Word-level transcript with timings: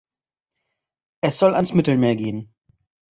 Es 1.23 1.37
soll 1.37 1.53
ans 1.53 1.73
Mittelmeer 1.73 2.15
gehen. 2.15 2.51